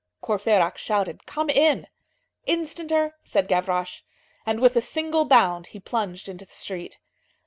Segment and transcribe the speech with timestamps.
[0.23, 1.85] Courfeyrac shouted:—"Come in!"
[2.47, 4.01] "Instanter," said Gavroche.
[4.47, 6.97] And with a single bound he plunged into the street.